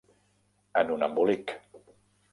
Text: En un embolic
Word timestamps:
En 0.81 0.95
un 0.95 1.05
embolic 1.11 1.57